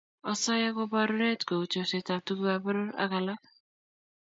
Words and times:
osoya 0.31 0.69
koborunet 0.77 1.41
kou 1.47 1.63
chorsetab 1.71 2.21
tugukab 2.25 2.61
poror 2.65 2.89
ak 3.03 3.11
alak 3.19 3.41